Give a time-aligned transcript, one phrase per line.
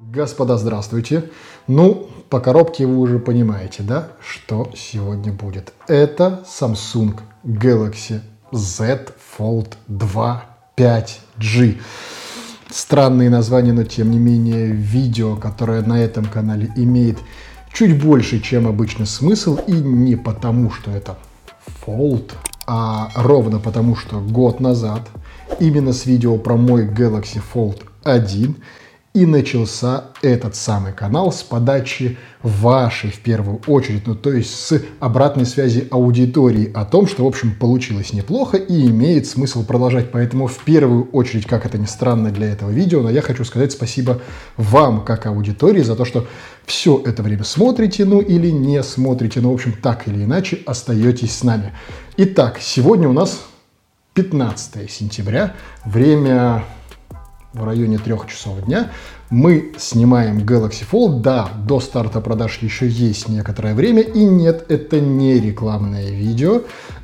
[0.00, 1.24] Господа, здравствуйте.
[1.66, 5.74] Ну, по коробке вы уже понимаете, да, что сегодня будет.
[5.88, 9.08] Это Samsung Galaxy Z
[9.38, 10.44] Fold 2
[10.74, 11.80] 5G.
[12.70, 17.18] Странные названия, но тем не менее видео, которое на этом канале имеет
[17.70, 21.18] чуть больше, чем обычно смысл, и не потому, что это
[21.84, 22.32] Fold,
[22.66, 25.02] а ровно потому, что год назад
[25.60, 28.56] именно с видео про мой Galaxy Fold 1
[29.12, 34.80] и начался этот самый канал с подачи вашей, в первую очередь, ну то есть с
[35.00, 40.12] обратной связи аудитории о том, что, в общем, получилось неплохо и имеет смысл продолжать.
[40.12, 43.72] Поэтому в первую очередь, как это ни странно для этого видео, но я хочу сказать
[43.72, 44.20] спасибо
[44.56, 46.28] вам, как аудитории, за то, что
[46.64, 51.36] все это время смотрите, ну или не смотрите, ну, в общем, так или иначе остаетесь
[51.36, 51.72] с нами.
[52.16, 53.40] Итак, сегодня у нас
[54.14, 56.64] 15 сентября, время
[57.52, 58.90] в районе трех часов дня.
[59.28, 61.20] Мы снимаем Galaxy Fold.
[61.20, 64.02] Да, до старта продаж еще есть некоторое время.
[64.02, 66.62] И нет, это не рекламное видео.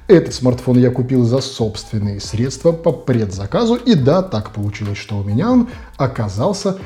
[0.08, 3.75] Этот смартфон я купил за собственные средства по предзаказу.
[3.75, 6.77] И да, так получилось, что у меня он оказался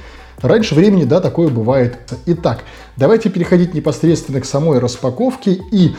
[0.43, 1.99] Раньше времени, да, такое бывает.
[2.27, 2.65] Итак,
[2.97, 5.95] давайте переходить непосредственно к самой распаковке и,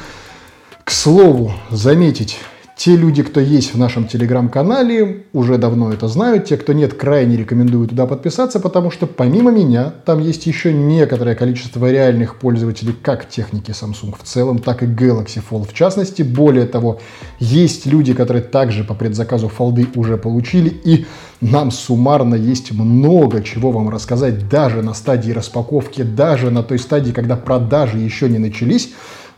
[0.84, 2.40] к слову, заметить,
[2.76, 6.46] те люди, кто есть в нашем телеграм-канале, уже давно это знают.
[6.46, 11.36] Те, кто нет, крайне рекомендую туда подписаться, потому что помимо меня там есть еще некоторое
[11.36, 16.22] количество реальных пользователей как техники Samsung в целом, так и Galaxy Fold в частности.
[16.24, 17.00] Более того,
[17.40, 21.06] есть люди, которые также по предзаказу фолды уже получили, и
[21.42, 27.12] нам суммарно есть много чего вам рассказать даже на стадии распаковки, даже на той стадии,
[27.12, 28.92] когда продажи еще не начались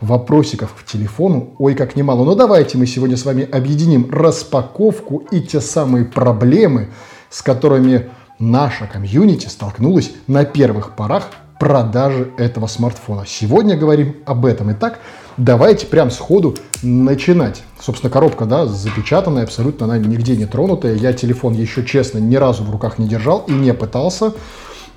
[0.04, 2.26] вопросиков к телефону, ой, как немало.
[2.26, 6.90] Но давайте мы сегодня с вами объединим распаковку и те самые проблемы,
[7.30, 13.24] с которыми наша комьюнити столкнулась на первых порах продажи этого смартфона.
[13.26, 14.74] Сегодня говорим об этом.
[14.74, 15.00] Итак,
[15.38, 17.64] давайте прям сходу начинать.
[17.80, 20.96] Собственно, коробка, да, запечатанная, абсолютно она нигде не тронутая.
[20.96, 24.34] Я телефон еще, честно, ни разу в руках не держал и не пытался.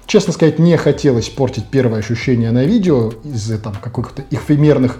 [0.07, 4.99] Честно сказать, не хотелось портить первое ощущение на видео из-за там каких-то эфемерных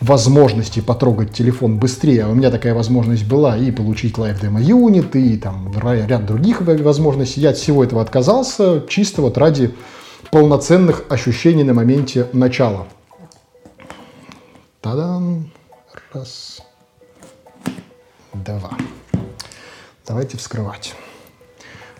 [0.00, 2.26] возможностей потрогать телефон быстрее.
[2.26, 7.40] У меня такая возможность была и получить Live Demo Unit, и там ряд других возможностей.
[7.40, 9.74] Я от всего этого отказался, чисто вот ради
[10.30, 12.86] полноценных ощущений на моменте начала.
[14.80, 15.50] Та-дам!
[16.12, 16.62] Раз,
[18.32, 18.70] два.
[20.06, 20.94] Давайте вскрывать.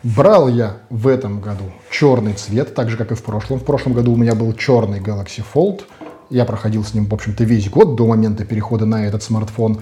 [0.02, 3.58] Брал я в этом году черный цвет, так же, как и в прошлом.
[3.58, 5.82] В прошлом году у меня был черный Galaxy Fold.
[6.30, 9.80] Я проходил с ним, в общем-то, весь год до момента перехода на этот смартфон.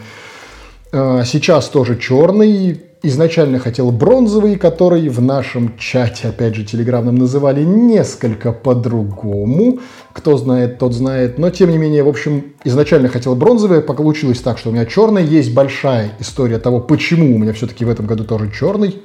[0.92, 2.82] Э, сейчас тоже черный.
[3.02, 9.80] Изначально хотел бронзовый, который в нашем чате, опять же, телеграмном называли несколько по-другому.
[10.12, 11.38] Кто знает, тот знает.
[11.38, 13.82] Но, тем не менее, в общем, изначально хотел бронзовый.
[13.82, 15.24] Получилось так, что у меня черный.
[15.24, 19.02] Есть большая история того, почему у меня все-таки в этом году тоже черный.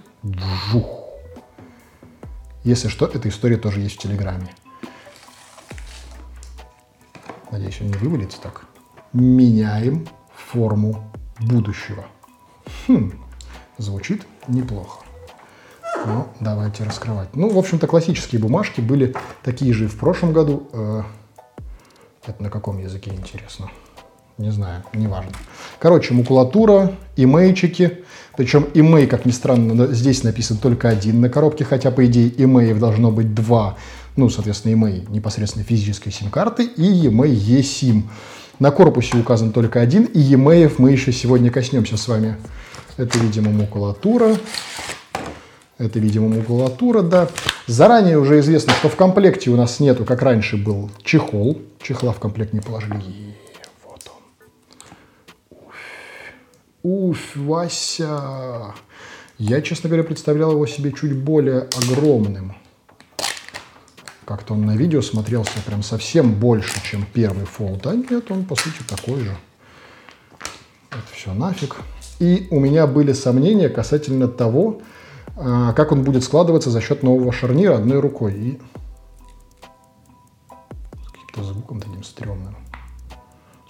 [0.71, 1.00] Жух.
[2.63, 4.53] Если что, эта история тоже есть в Телеграме.
[7.51, 8.65] Надеюсь, он не вывалится так.
[9.13, 12.05] Меняем форму будущего.
[12.87, 13.13] Хм,
[13.77, 15.03] звучит неплохо.
[16.05, 17.35] Ну, давайте раскрывать.
[17.35, 20.69] Ну, в общем-то, классические бумажки были такие же и в прошлом году.
[20.71, 21.03] Э,
[22.25, 23.69] это на каком языке, интересно?
[24.41, 25.33] Не знаю, неважно.
[25.77, 27.99] Короче, макулатура, имейчики.
[28.35, 32.79] Причем имей, как ни странно, здесь написан только один на коробке, хотя, по идее, имеев
[32.79, 33.77] должно быть два.
[34.15, 38.03] Ну, соответственно, имей непосредственно физической сим-карты и имей eSIM.
[38.57, 42.35] На корпусе указан только один, и емеев мы еще сегодня коснемся с вами.
[42.97, 44.35] Это, видимо, макулатура.
[45.77, 47.27] Это, видимо, макулатура, да.
[47.67, 51.61] Заранее уже известно, что в комплекте у нас нету, как раньше был, чехол.
[51.79, 52.95] Чехла в комплект не положили.
[56.83, 58.73] Уф, Вася!
[59.37, 62.55] Я, честно говоря, представлял его себе чуть более огромным.
[64.25, 67.85] Как-то он на видео смотрелся прям совсем больше, чем первый фолд.
[67.85, 69.35] А нет, он по сути такой же.
[70.89, 71.77] Это все нафиг.
[72.19, 74.81] И у меня были сомнения касательно того,
[75.35, 78.33] а, как он будет складываться за счет нового шарнира одной рукой.
[78.33, 78.61] И
[81.05, 82.55] каким-то звуком таким стрёмным.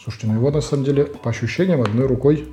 [0.02, 2.48] Слушайте, ну его на самом деле по ощущениям одной рукой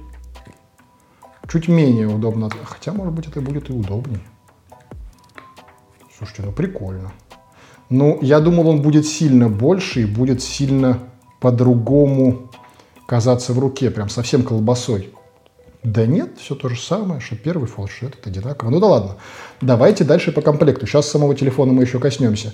[1.48, 2.50] чуть менее удобно.
[2.64, 4.20] Хотя, может быть, это будет и удобнее.
[6.16, 7.12] Слушайте, ну прикольно.
[7.90, 10.98] Ну, я думал, он будет сильно больше и будет сильно
[11.40, 12.50] по-другому
[13.06, 15.14] казаться в руке, прям совсем колбасой.
[15.82, 18.70] Да нет, все то же самое, что первый что этот одинаково.
[18.70, 19.16] Ну да ладно.
[19.60, 20.86] Давайте дальше по комплекту.
[20.86, 22.52] Сейчас самого телефона мы еще коснемся.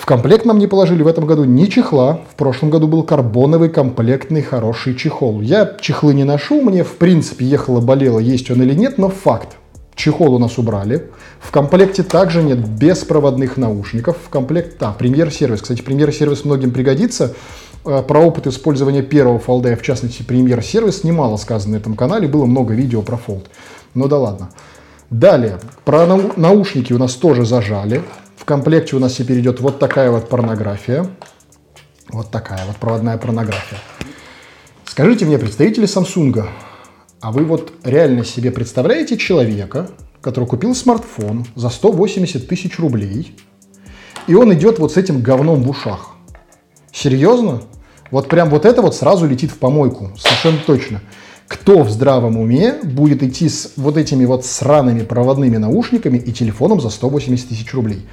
[0.00, 2.20] В комплект нам не положили в этом году ни чехла.
[2.32, 5.42] В прошлом году был карбоновый комплектный хороший чехол.
[5.42, 9.58] Я чехлы не ношу, мне в принципе ехало болело, есть он или нет, но факт.
[9.94, 11.10] Чехол у нас убрали.
[11.38, 14.16] В комплекте также нет беспроводных наушников.
[14.24, 15.60] В комплект, да, премьер-сервис.
[15.60, 17.34] Кстати, премьер-сервис многим пригодится.
[17.84, 22.26] Э, про опыт использования первого фолда, в частности, премьер-сервис, немало сказано на этом канале.
[22.26, 23.50] Было много видео про фолд.
[23.92, 24.48] Ну да ладно.
[25.10, 26.06] Далее, про
[26.36, 28.00] наушники у нас тоже зажали.
[28.40, 31.06] В комплекте у нас теперь идет вот такая вот порнография.
[32.08, 33.78] Вот такая вот проводная порнография.
[34.86, 36.48] Скажите мне, представители Samsung,
[37.20, 39.90] а вы вот реально себе представляете человека,
[40.22, 43.36] который купил смартфон за 180 тысяч рублей,
[44.26, 46.12] и он идет вот с этим говном в ушах?
[46.92, 47.62] Серьезно?
[48.10, 51.02] Вот прям вот это вот сразу летит в помойку, совершенно точно.
[51.50, 56.80] Кто в здравом уме будет идти с вот этими вот сраными проводными наушниками и телефоном
[56.80, 58.06] за 180 тысяч рублей?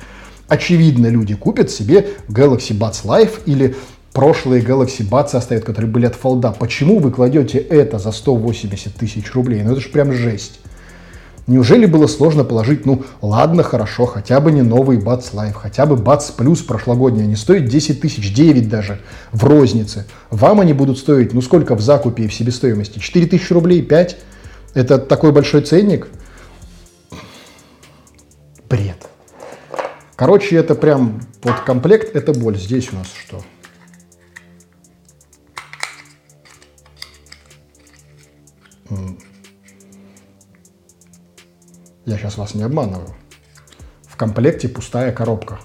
[0.47, 3.75] Очевидно, люди купят себе Galaxy Buds Live или
[4.11, 6.51] прошлые Galaxy Buds оставят, которые были от фолда.
[6.51, 9.61] Почему вы кладете это за 180 тысяч рублей?
[9.61, 10.59] Ну это же прям жесть.
[11.47, 15.95] Неужели было сложно положить, ну ладно, хорошо, хотя бы не новый Buds Live, хотя бы
[15.95, 18.99] Buds Plus прошлогодний, они стоят 10 тысяч, 9 даже
[19.31, 20.05] в рознице.
[20.29, 22.99] Вам они будут стоить, ну сколько в закупе и в себестоимости?
[22.99, 24.17] 4 тысячи рублей, 5?
[24.73, 26.09] Это такой большой ценник?
[28.69, 29.07] Бред.
[30.17, 32.57] Короче, это прям вот комплект, это боль.
[32.57, 33.41] Здесь у нас что?
[42.07, 43.13] Я сейчас вас не обманываю.
[44.07, 45.59] В комплекте пустая коробка.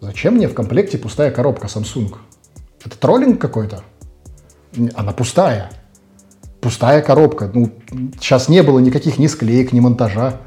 [0.00, 2.16] Зачем мне в комплекте пустая коробка Samsung?
[2.84, 3.82] Это троллинг какой-то?
[4.94, 5.72] Она пустая.
[6.60, 7.50] Пустая коробка.
[7.52, 7.72] Ну,
[8.20, 10.40] сейчас не было никаких ни склеек, ни монтажа.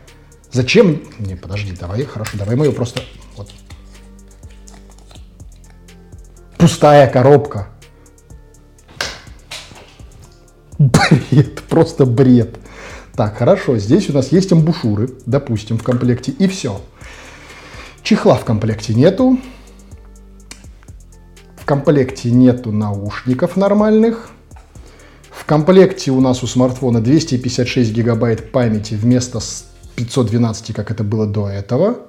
[0.54, 1.02] Зачем?
[1.20, 3.02] Не, подожди, давай, хорошо, давай мы ее просто...
[3.36, 3.52] Вот.
[6.58, 7.68] Пустая коробка.
[10.80, 12.60] Бред, просто бред.
[13.16, 16.82] Так, хорошо, здесь у нас есть амбушюры, допустим, в комплекте, и все.
[18.04, 19.40] Чехла в комплекте нету.
[21.56, 24.32] В комплекте нету наушников нормальных.
[25.32, 29.40] В комплекте у нас у смартфона 256 гигабайт памяти вместо
[29.96, 32.00] 512, как это было до этого.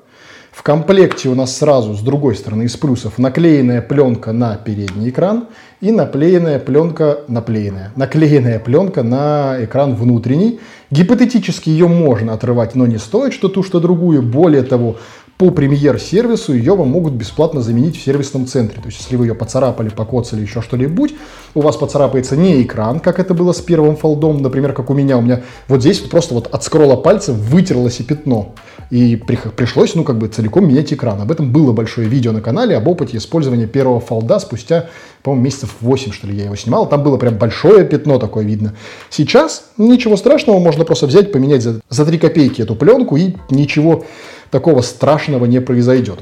[0.56, 5.49] В комплекте у нас сразу с другой стороны из плюсов наклеенная пленка на передний экран
[5.82, 10.58] и наклеенная пленка, наклеенная, наклеенная пленка на экран внутренний.
[10.91, 14.23] Гипотетически ее можно отрывать, но не стоит, что ту, что другую.
[14.23, 14.97] Более того,
[15.38, 18.81] по премьер-сервису ее вам могут бесплатно заменить в сервисном центре.
[18.81, 21.15] То есть, если вы ее поцарапали, покоцали, еще что-нибудь,
[21.55, 25.19] у вас поцарапается не экран, как это было с первым фолдом, например, как у меня.
[25.19, 28.55] У меня вот здесь вот просто вот от скролла пальца вытерлось и пятно.
[28.91, 31.21] И пришлось, ну, как бы целиком менять экран.
[31.21, 34.88] Об этом было большое видео на канале об опыте использования первого фолда спустя,
[35.23, 36.88] по-моему, месяцев 8, что ли, я его снимал.
[36.88, 38.75] Там было прям большое пятно такое видно.
[39.11, 44.05] Сейчас ничего страшного, можно просто взять, поменять за, за 3 копейки эту пленку и ничего
[44.51, 46.21] такого страшного не произойдет.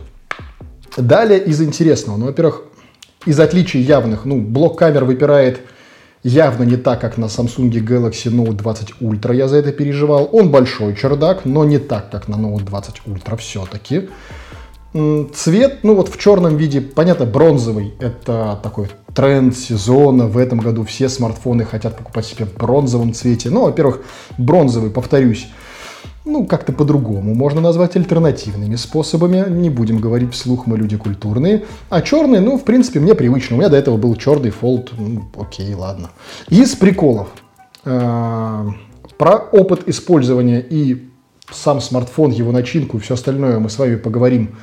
[0.96, 2.16] Далее из интересного.
[2.16, 2.62] Ну, во-первых,
[3.26, 5.60] из отличий явных, ну, блок камер выпирает
[6.22, 10.28] явно не так, как на Samsung Galaxy Note 20 Ultra, я за это переживал.
[10.32, 14.08] Он большой чердак, но не так, как на Note 20 Ultra все-таки.
[14.92, 17.94] Цвет, ну вот в черном виде, понятно, бронзовый.
[17.98, 20.26] Это такой тренд сезона.
[20.26, 23.50] В этом году все смартфоны хотят покупать себе в бронзовом цвете.
[23.50, 24.02] Ну, во-первых,
[24.38, 25.48] бронзовый, повторюсь,
[26.24, 29.44] ну, как-то по-другому можно назвать альтернативными способами.
[29.48, 31.64] Не будем говорить вслух, мы люди культурные.
[31.90, 33.56] А черный, ну, в принципе, мне привычно.
[33.56, 34.92] У меня до этого был черный фолд.
[34.96, 36.10] Ну, окей, ладно.
[36.48, 37.28] Из приколов.
[37.84, 38.66] Э,
[39.18, 41.10] про опыт использования и
[41.52, 44.56] сам смартфон, его начинку и все остальное мы с вами поговорим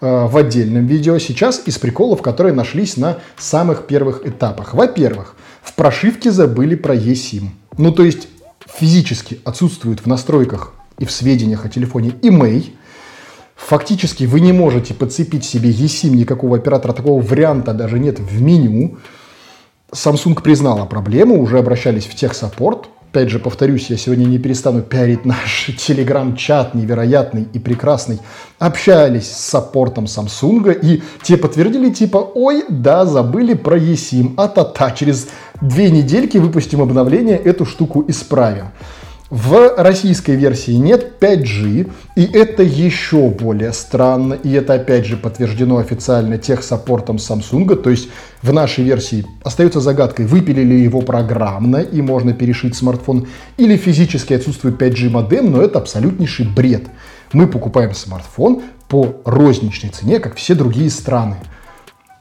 [0.00, 1.18] э, в отдельном видео.
[1.18, 4.72] Сейчас из приколов, которые нашлись на самых первых этапах.
[4.72, 7.48] Во-первых, в прошивке забыли про eSIM.
[7.76, 8.28] Ну, то есть
[8.66, 12.76] физически отсутствует в настройках и в сведениях о телефоне имей.
[13.56, 18.98] Фактически вы не можете подцепить себе eSIM никакого оператора, такого варианта даже нет в меню.
[19.92, 22.88] Samsung признала проблему, уже обращались в техсаппорт.
[23.10, 28.18] Опять же, повторюсь, я сегодня не перестану пиарить наш телеграм-чат невероятный и прекрасный.
[28.58, 35.28] Общались с саппортом Samsung, и те подтвердили, типа, ой, да, забыли про eSIM, а-та-та, через
[35.62, 38.66] две недельки выпустим обновление, эту штуку исправим.
[39.30, 45.76] В российской версии нет 5G, и это еще более странно, и это опять же подтверждено
[45.76, 48.08] официально техсаппортом Samsung, то есть
[48.40, 54.80] в нашей версии остается загадкой, выпилили его программно и можно перешить смартфон, или физически отсутствует
[54.80, 56.84] 5G модем, но это абсолютнейший бред.
[57.34, 61.36] Мы покупаем смартфон по розничной цене, как все другие страны.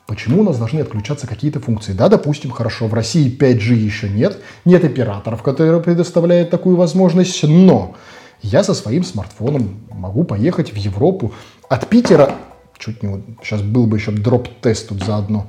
[0.08, 1.92] Почему у нас должны отключаться какие-то функции?
[1.92, 7.94] Да, допустим, хорошо, в России 5G еще нет, нет операторов, которые предоставляют такую возможность, но
[8.42, 11.34] я со своим смартфоном могу поехать в Европу
[11.68, 12.36] от Питера,
[12.78, 15.48] чуть не, сейчас был бы еще дроп-тест тут заодно,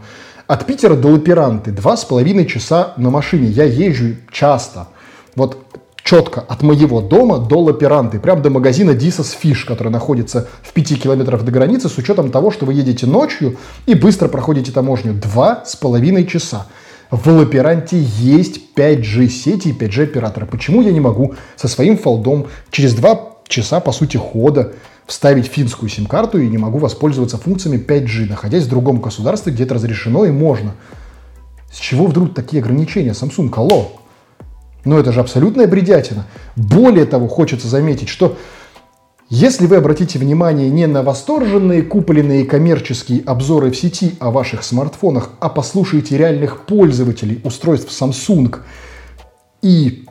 [0.48, 3.46] от Питера до Лаперанты два с половиной часа на машине.
[3.46, 4.88] Я езжу часто.
[5.36, 5.64] Вот
[6.08, 11.02] четко от моего дома до Лаперанты, прям до магазина Дисос Фиш, который находится в 5
[11.02, 15.12] километрах до границы, с учетом того, что вы едете ночью и быстро проходите таможню.
[15.12, 16.66] Два с половиной часа.
[17.10, 20.46] В Лаперанте есть 5G сети и 5G оператора.
[20.46, 24.72] Почему я не могу со своим фолдом через два часа, по сути, хода
[25.06, 29.74] вставить финскую сим-карту и не могу воспользоваться функциями 5G, находясь в другом государстве, где это
[29.74, 30.72] разрешено и можно?
[31.70, 33.10] С чего вдруг такие ограничения?
[33.10, 33.97] Samsung, алло!
[34.84, 36.26] Но это же абсолютная бредятина.
[36.56, 38.36] Более того, хочется заметить, что
[39.30, 45.30] если вы обратите внимание не на восторженные купленные коммерческие обзоры в сети о ваших смартфонах,
[45.40, 48.60] а послушаете реальных пользователей устройств Samsung
[49.60, 50.06] и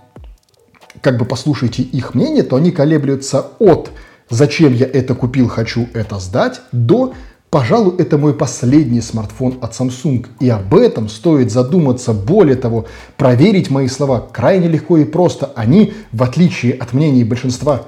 [1.02, 3.90] как бы послушаете их мнение, то они колеблются от
[4.30, 7.14] «зачем я это купил, хочу это сдать» до
[7.50, 12.12] Пожалуй, это мой последний смартфон от Samsung, и об этом стоит задуматься.
[12.12, 15.54] Более того, проверить мои слова крайне легко и просто.
[15.56, 17.84] Они, в отличие от мнений большинства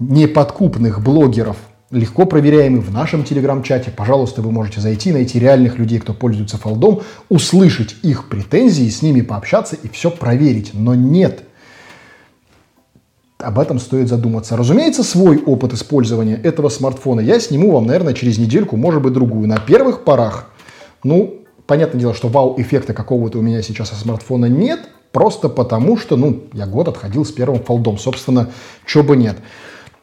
[0.00, 1.56] неподкупных блогеров,
[1.92, 3.92] легко проверяемы в нашем телеграм-чате.
[3.96, 9.20] Пожалуйста, вы можете зайти, найти реальных людей, кто пользуется фолдом, услышать их претензии, с ними
[9.20, 10.70] пообщаться и все проверить.
[10.74, 11.44] Но нет,
[13.38, 14.56] об этом стоит задуматься.
[14.56, 19.46] Разумеется, свой опыт использования этого смартфона я сниму вам, наверное, через недельку, может быть, другую.
[19.46, 20.46] На первых порах,
[21.04, 24.80] ну, понятное дело, что вау-эффекта какого-то у меня сейчас от смартфона нет,
[25.12, 27.98] просто потому что, ну, я год отходил с первым фолдом.
[27.98, 28.50] Собственно,
[28.84, 29.36] чего бы нет.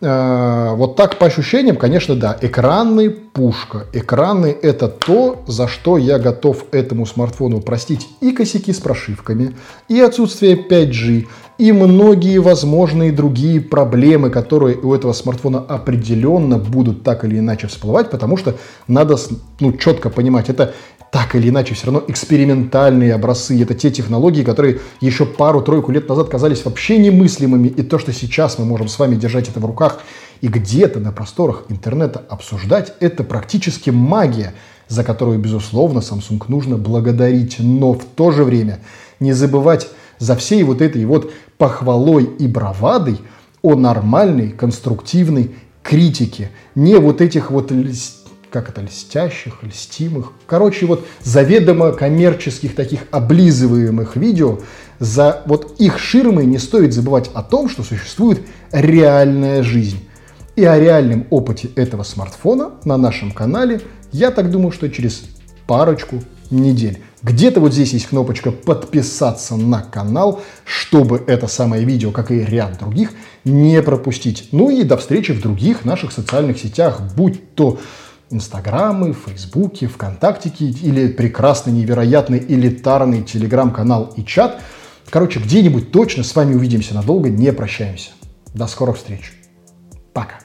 [0.01, 3.85] Э, вот так по ощущениям, конечно, да, экраны пушка.
[3.93, 9.55] Экраны это то, за что я готов этому смартфону простить и косяки с прошивками,
[9.87, 17.23] и отсутствие 5G, и многие возможные другие проблемы, которые у этого смартфона определенно будут так
[17.23, 18.55] или иначе всплывать, потому что
[18.87, 19.15] надо
[19.59, 20.73] ну, четко понимать, это
[21.11, 23.61] так или иначе все равно экспериментальные образцы.
[23.61, 27.69] Это те технологии, которые еще пару-тройку лет назад казались вообще немыслимыми.
[27.69, 30.01] И то, что сейчас мы можем с вами держать это в руках
[30.41, 34.55] и где-то на просторах интернета обсуждать, это практически магия,
[34.89, 37.59] за которую, безусловно, Samsung нужно благодарить.
[37.59, 38.79] Но в то же время
[39.21, 39.87] не забывать
[40.19, 43.19] за всей вот этой вот похвалой и бравадой
[43.61, 46.51] о нормальной, конструктивной критике.
[46.75, 47.71] Не вот этих вот
[48.55, 50.31] как это, льстящих, льстимых.
[50.47, 54.59] Короче, вот заведомо коммерческих таких облизываемых видео,
[54.97, 58.39] за вот их ширмой не стоит забывать о том, что существует
[58.71, 60.07] реальная жизнь.
[60.55, 63.81] И о реальном опыте этого смартфона на нашем канале,
[64.13, 65.23] я так думаю, что через
[65.67, 67.01] парочку недель.
[67.21, 72.77] Где-то вот здесь есть кнопочка подписаться на канал, чтобы это самое видео, как и ряд
[72.77, 73.11] других,
[73.43, 74.49] не пропустить.
[74.51, 77.79] Ну и до встречи в других наших социальных сетях, будь то
[78.29, 84.61] Инстаграмы, Фейсбуки, ВКонтактики или прекрасный, невероятный, элитарный Телеграм-канал и чат.
[85.09, 88.11] Короче, где-нибудь точно с вами увидимся надолго, не прощаемся.
[88.53, 89.33] До скорых встреч.
[90.13, 90.44] Пока.